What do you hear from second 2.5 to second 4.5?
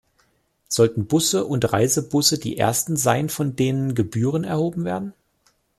Ersten sein, von denen Gebühren